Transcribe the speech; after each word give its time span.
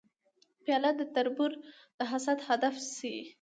پیاله 0.63 0.91
د 0.99 1.01
تربور 1.15 1.51
د 1.97 1.99
حسد 2.11 2.37
هدف 2.47 2.75
شي. 2.95 3.15